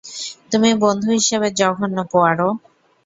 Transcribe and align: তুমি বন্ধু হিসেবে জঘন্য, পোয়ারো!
তুমি 0.51 0.69
বন্ধু 0.83 1.09
হিসেবে 1.17 1.47
জঘন্য, 1.59 1.97
পোয়ারো! 2.11 2.49